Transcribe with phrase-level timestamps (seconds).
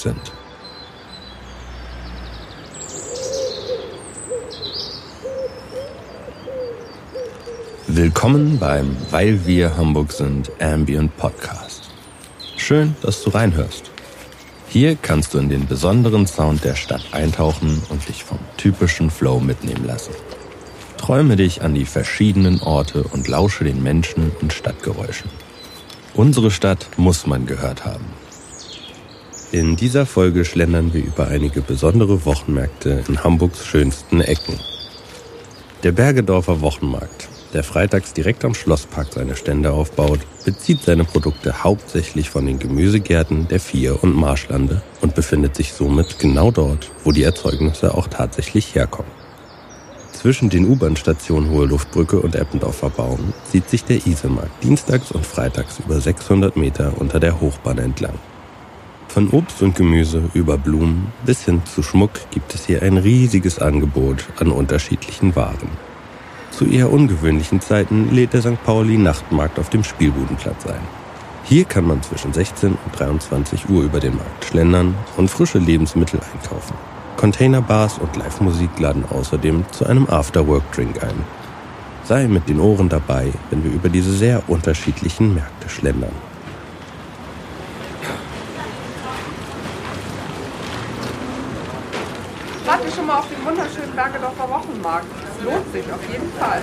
[0.00, 0.32] sind.
[7.86, 11.90] Willkommen beim Weil wir Hamburg sind Ambient Podcast.
[12.56, 13.90] Schön, dass du reinhörst.
[14.68, 19.40] Hier kannst du in den besonderen Sound der Stadt eintauchen und dich vom typischen Flow
[19.40, 20.14] mitnehmen lassen.
[20.96, 25.30] Träume dich an die verschiedenen Orte und lausche den Menschen und Stadtgeräuschen.
[26.14, 28.04] Unsere Stadt muss man gehört haben.
[29.52, 34.60] In dieser Folge schlendern wir über einige besondere Wochenmärkte in Hamburgs schönsten Ecken.
[35.82, 42.30] Der Bergedorfer Wochenmarkt, der freitags direkt am Schlosspark seine Stände aufbaut, bezieht seine Produkte hauptsächlich
[42.30, 47.24] von den Gemüsegärten der Vier- und Marschlande und befindet sich somit genau dort, wo die
[47.24, 49.10] Erzeugnisse auch tatsächlich herkommen.
[50.12, 55.80] Zwischen den U-Bahn-Stationen Hohe Luftbrücke und Eppendorfer Baum zieht sich der Isemarkt dienstags und freitags
[55.80, 58.14] über 600 Meter unter der Hochbahn entlang.
[59.12, 63.58] Von Obst und Gemüse über Blumen bis hin zu Schmuck gibt es hier ein riesiges
[63.58, 65.68] Angebot an unterschiedlichen Waren.
[66.52, 68.62] Zu eher ungewöhnlichen Zeiten lädt der St.
[68.62, 70.80] Pauli Nachtmarkt auf dem Spielbudenplatz ein.
[71.42, 76.20] Hier kann man zwischen 16 und 23 Uhr über den Markt schlendern und frische Lebensmittel
[76.32, 76.76] einkaufen.
[77.16, 81.24] Containerbars und Live-Musik laden außerdem zu einem After-Work-Drink ein.
[82.04, 86.29] Sei mit den Ohren dabei, wenn wir über diese sehr unterschiedlichen Märkte schlendern.
[92.70, 95.06] Wart ihr schon mal auf dem wunderschönen Bergedorfer Wochenmarkt?
[95.28, 96.62] Es lohnt sich auf jeden Fall.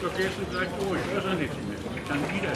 [0.00, 1.63] Da gehst du gleich durch, das ist ja nichts mehr.
[2.06, 2.52] Dann wieder.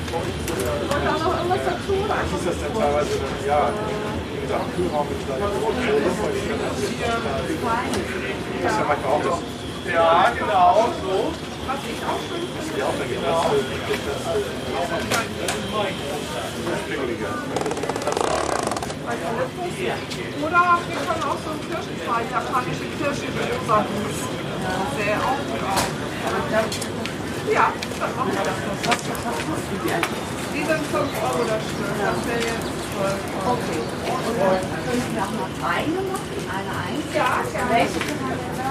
[0.00, 1.92] Wollt ihr auch noch irgendwas dazu?
[2.04, 3.14] Oder einfach ist das denn teilweise,
[3.46, 3.70] ja,
[4.32, 5.40] wie gesagt, Kühlraum mit vielleicht
[8.62, 9.38] Das ist ja manchmal auch das.
[9.92, 11.32] Ja, genau, so.
[11.66, 12.60] was ich auch schön finde?
[12.60, 12.69] Ja, auch dann geht
[20.40, 23.28] Oder wir können auch so einen Kirschenfall, japanische Kirsche.
[23.68, 23.84] Das
[24.96, 25.84] sähe auch aus.
[27.52, 28.40] Ja, das machen wir.
[30.52, 31.94] Die sind 5 Euro das Stück.
[32.00, 33.12] Das wäre jetzt 12
[33.44, 33.52] Euro.
[33.52, 33.80] Okay.
[34.10, 37.08] Und dann können wir auch noch eine machen, eine eins.
[37.14, 37.70] Ja, gerne.
[37.70, 38.70] Welche denn da?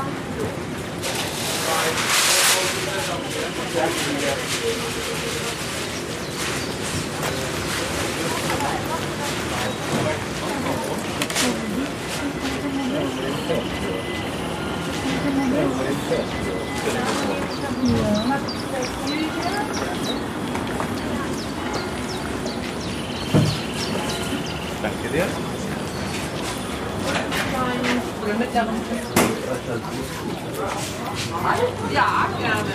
[24.82, 25.26] Danke dir.
[28.24, 29.19] Oder mittleren
[31.92, 32.74] Ja, gerne.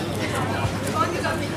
[0.93, 1.55] Wollen Sie das nicht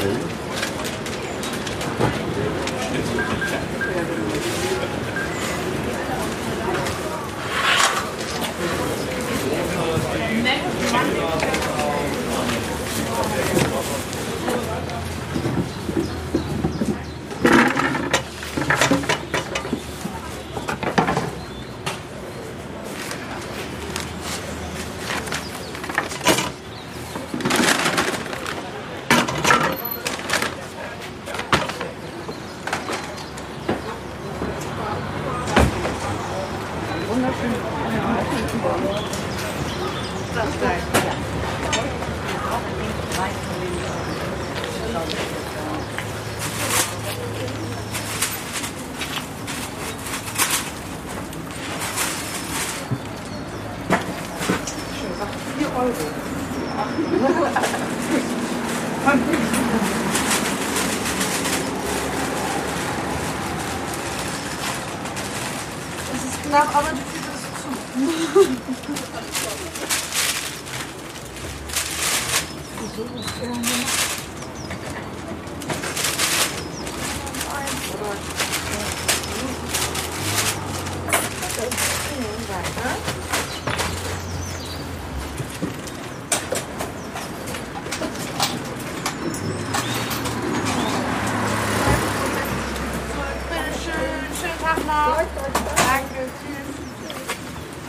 [0.00, 0.10] machen?
[0.10, 0.30] oder?
[0.30, 0.39] Das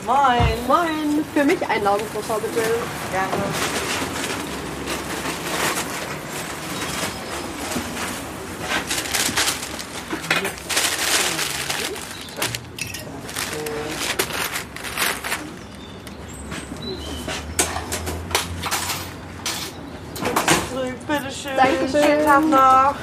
[0.06, 0.68] Moin.
[0.68, 1.26] Moin.
[1.34, 2.62] Für mich einlaufen, Frau bitte.
[3.12, 3.81] Gerne.
[21.58, 22.04] Dankeschön.
[22.04, 22.96] Schönen Tag noch.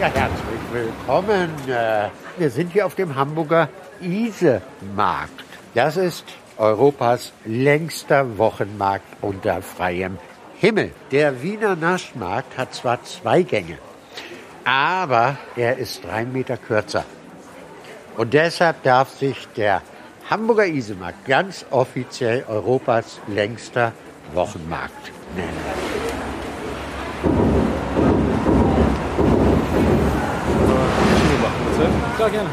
[0.00, 1.50] Ja, herzlich willkommen.
[1.68, 2.08] Äh,
[2.38, 3.68] Wir sind hier auf dem Hamburger
[4.00, 5.44] Isemarkt.
[5.74, 6.24] Das ist
[6.56, 10.18] Europas längster Wochenmarkt unter freiem
[10.58, 10.92] Himmel.
[11.10, 13.78] Der Wiener Naschmarkt hat zwar zwei Gänge,
[14.64, 17.04] aber er ist drei Meter kürzer.
[18.16, 19.82] Und deshalb darf sich der
[20.30, 23.92] Hamburger Isemarkt ganz offiziell Europas längster
[24.32, 25.99] Wochenmarkt nennen.
[32.20, 32.50] Klar, gerne.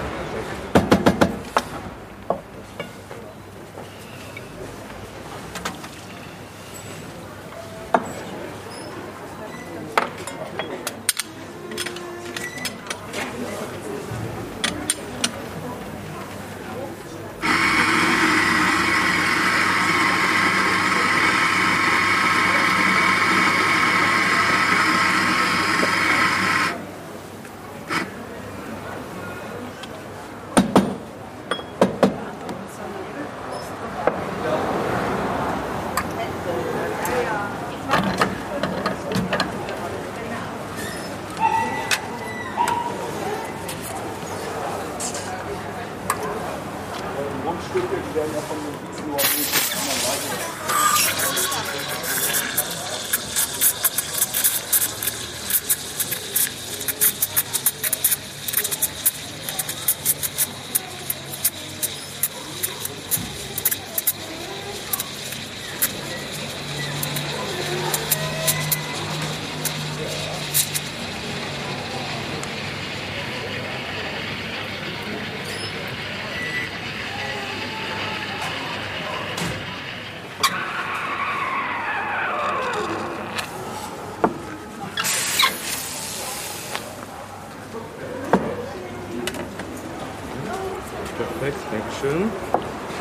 [91.88, 92.30] Dankeschön.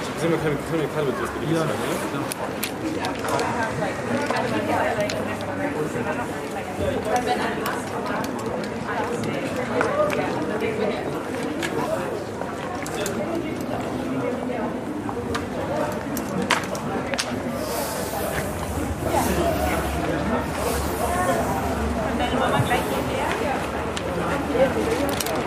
[0.00, 1.64] Ich habe gesehen, man kann, kann eine Karte mit USB ja.
[1.64, 1.72] ne?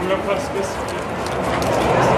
[0.01, 2.08] Und dann passt es.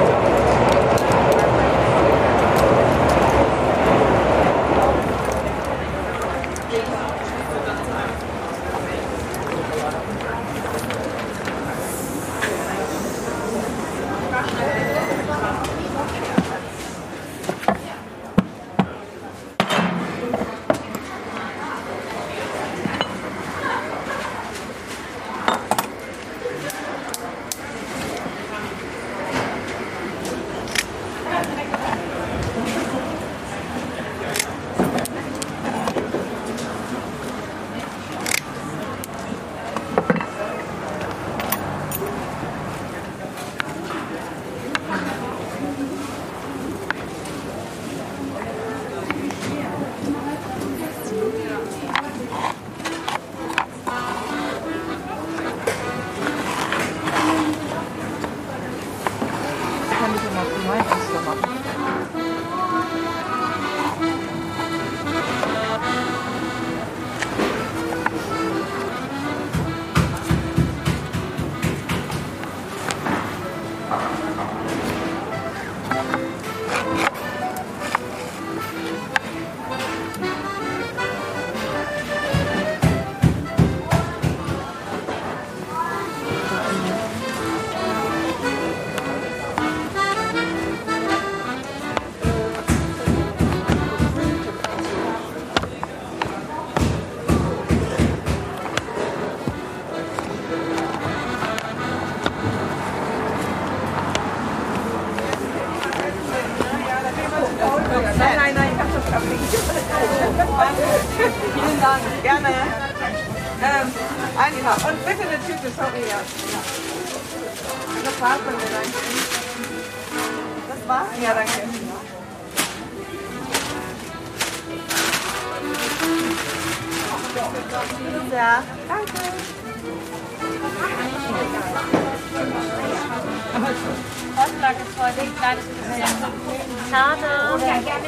[136.92, 137.32] Schade.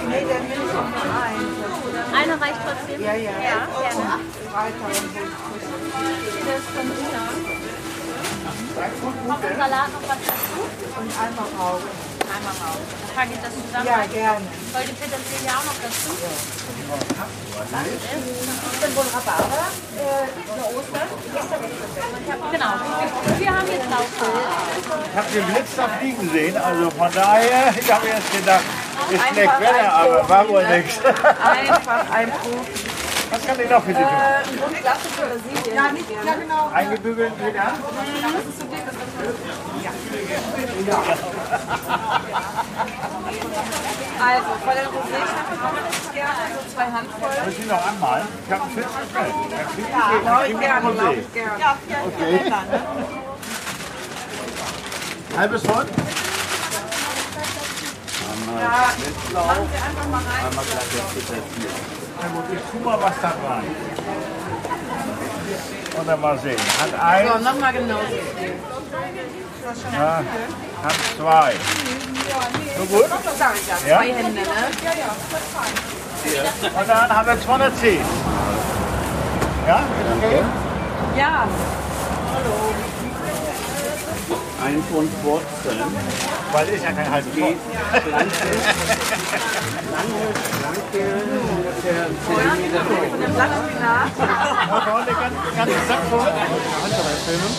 [0.09, 1.57] Nee, dann will ich auch noch eins.
[2.13, 3.01] eine reicht trotzdem.
[3.01, 3.31] Ja, ja.
[3.31, 4.19] Ja, gerne.
[6.45, 6.63] Das.
[9.27, 10.59] Kommt im Salat noch was dazu?
[10.99, 11.81] Und einmal raus.
[12.33, 12.83] Einmal raus.
[12.89, 13.87] Dann packe ich das zusammen.
[13.87, 14.45] Ja, gerne.
[14.73, 16.11] Soll die Petersilie auch noch dazu?
[18.95, 19.65] Wohl Rhabarber?
[19.97, 20.27] Äh?
[22.51, 22.73] Genau.
[23.39, 23.87] Wir haben jetzt.
[25.11, 28.63] Ich habe den Blitz da fliegen sehen, also von daher, ich habe jetzt gedacht,
[29.09, 30.77] ist schlecht Wetter, aber war wohl ne?
[30.77, 30.99] nichts.
[31.05, 32.85] Einfach ein Profi.
[33.31, 34.05] Was kann ich noch für Sie tun?
[34.05, 35.73] Ein Bund klassische Petersilie.
[35.75, 36.69] Ja, nicht, ja, genau.
[36.71, 37.53] Eingebügelt wieder?
[37.53, 37.73] Das
[38.45, 38.93] ist so dick, das
[44.23, 47.29] Also, bei den Rosé-Schnappen haben wir das gerne, so zwei Handvoll.
[47.39, 48.27] Soll ich Sie noch anmalen?
[48.45, 49.33] Ich habe einen Fisch bestellt.
[49.91, 51.59] Ja, Ich gerne.
[51.59, 52.49] Ja, ja, Okay.
[52.49, 52.57] ne?
[55.37, 55.85] Halbes voll?
[58.59, 58.93] Ja,
[59.33, 60.51] machen Sie einfach mal rein.
[62.21, 63.75] Na gut, ich tu mal was da rein.
[65.97, 66.59] Und dann mal sehen.
[66.79, 68.03] Hat eins, So, nochmal genauso.
[69.93, 70.23] ja,
[70.83, 71.53] hat zwei.
[72.77, 73.05] So gut?
[73.09, 73.97] Das sage ich ja, Ja?
[73.97, 74.47] zwei Hände, ne?
[76.23, 77.99] Und dann haben wir 210.
[79.67, 79.83] Ja?
[80.17, 80.41] Okay.
[81.17, 81.47] Ja.
[82.33, 82.73] Hallo.
[84.65, 85.83] Ein Pfund Wurzeln.
[86.53, 87.57] Weil es ist ja kein halbes Pfund.
[87.91, 88.23] Schlanke,
[89.91, 90.19] lange,
[90.59, 91.03] schlanke,
[91.57, 93.05] ungefähr 10 Meter hoch.
[93.09, 94.11] Von dem Blattspinat.
[94.17, 96.27] Da vorne ganz, ganz satt vor.
[96.83, 97.49] Andere Filme.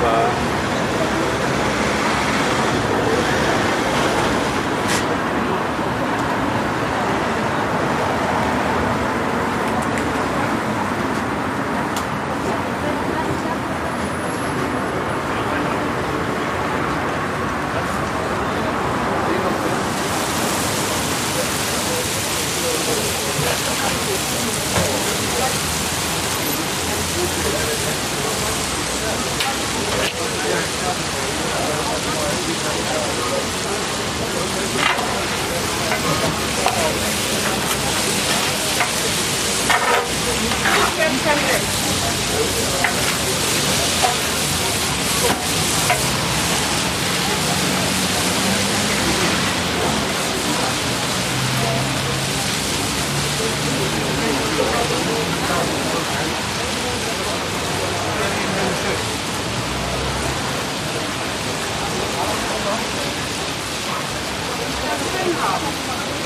[0.00, 0.37] Bye-bye.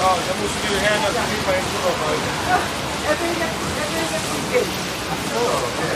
[0.02, 2.26] No, da musst du her, dass du nicht mal in Urlaub hast.
[3.06, 4.66] Er will jetzt, er will jetzt nicht gehen.
[5.30, 5.38] So,
[5.68, 5.94] okay.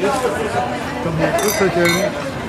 [0.00, 1.18] 这么，
[1.58, 2.39] 这就。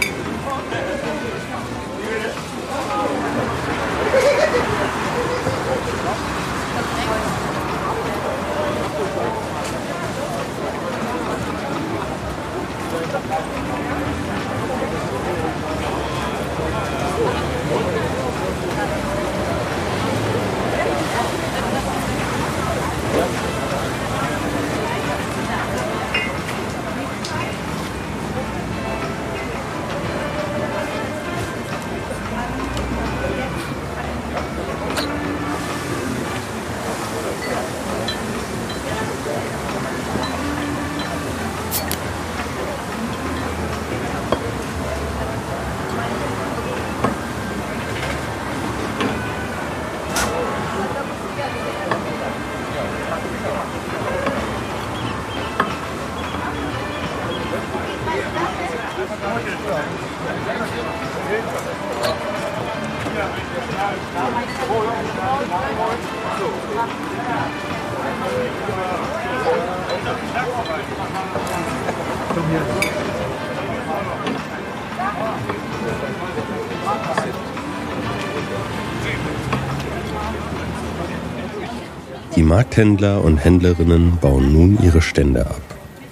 [82.52, 85.62] Markthändler und Händlerinnen bauen nun ihre Stände ab.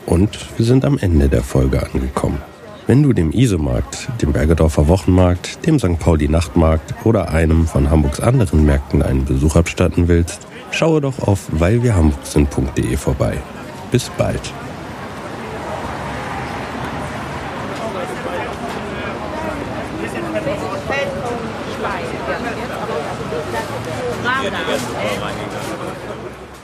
[0.05, 2.37] Und wir sind am Ende der Folge angekommen.
[2.87, 5.99] Wenn du dem Isemarkt, dem Bergedorfer Wochenmarkt, dem St.
[5.99, 11.41] Pauli Nachtmarkt oder einem von Hamburgs anderen Märkten einen Besuch abstatten willst, schaue doch auf
[11.51, 13.35] weilwirhamburgsind.de vorbei.
[13.91, 14.53] Bis bald.